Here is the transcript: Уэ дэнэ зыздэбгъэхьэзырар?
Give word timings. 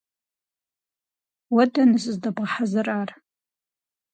Уэ 1.53 1.63
дэнэ 1.71 1.97
зыздэбгъэхьэзырар? 2.03 3.09